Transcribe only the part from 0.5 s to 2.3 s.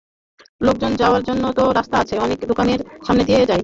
লোকজন যাওয়ার জন্য তো রাস্তা আছে,